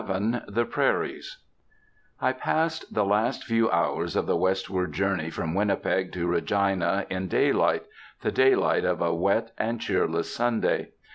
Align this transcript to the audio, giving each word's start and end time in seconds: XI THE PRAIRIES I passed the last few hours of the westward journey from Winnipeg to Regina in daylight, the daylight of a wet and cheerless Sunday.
XI 0.07 0.41
THE 0.47 0.65
PRAIRIES 0.65 1.43
I 2.19 2.31
passed 2.33 2.91
the 2.91 3.05
last 3.05 3.43
few 3.43 3.69
hours 3.69 4.15
of 4.15 4.25
the 4.25 4.35
westward 4.35 4.93
journey 4.93 5.29
from 5.29 5.53
Winnipeg 5.53 6.11
to 6.13 6.25
Regina 6.25 7.05
in 7.11 7.27
daylight, 7.27 7.83
the 8.21 8.31
daylight 8.31 8.83
of 8.83 8.99
a 8.99 9.13
wet 9.13 9.51
and 9.59 9.79
cheerless 9.79 10.33
Sunday. 10.33 10.89